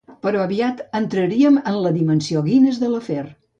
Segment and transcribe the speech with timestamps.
[0.25, 3.23] Però aviat entraríem en la dimensió Guinness de l'afer.